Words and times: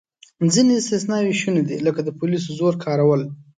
ځینې 0.53 0.73
استثناوې 0.75 1.33
شونې 1.41 1.63
دي، 1.67 1.77
لکه 1.87 2.01
د 2.03 2.09
پولیسو 2.19 2.49
زور 2.59 2.73
کارول. 2.83 3.21